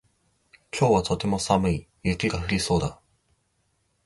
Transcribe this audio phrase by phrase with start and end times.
[0.75, 1.87] 今日はとても寒い。
[2.01, 2.99] 雪が降りそうだ。